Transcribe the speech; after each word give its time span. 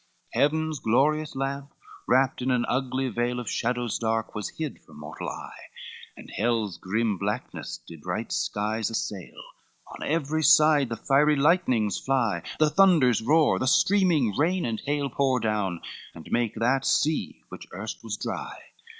CXVI 0.35 0.41
Heaven's 0.41 0.79
glorious 0.79 1.35
lamp, 1.35 1.73
wrapped 2.07 2.41
in 2.41 2.49
an 2.49 2.65
ugly 2.67 3.07
veil 3.09 3.39
Of 3.39 3.47
shadows 3.51 3.99
dark, 3.99 4.33
was 4.33 4.49
hid 4.57 4.81
from 4.81 4.99
mortal 4.99 5.29
eye, 5.29 5.65
And 6.17 6.31
hell's 6.31 6.79
grim 6.79 7.19
blackness 7.19 7.77
did 7.77 8.01
bright 8.01 8.31
skies 8.31 8.89
assail; 8.89 9.39
On 9.91 10.01
every 10.07 10.41
side 10.41 10.89
the 10.89 10.97
fiery 10.97 11.35
lightnings 11.35 11.99
fly, 11.99 12.41
The 12.57 12.71
thunders 12.71 13.21
roar, 13.21 13.59
the 13.59 13.67
streaming 13.67 14.35
rain 14.35 14.65
and 14.65 14.79
hail 14.79 15.07
Pour 15.07 15.39
down 15.39 15.81
and 16.15 16.25
make 16.31 16.55
that 16.55 16.83
sea 16.83 17.43
which 17.49 17.67
erst 17.71 18.03
was 18.03 18.17
dry. 18.17 18.57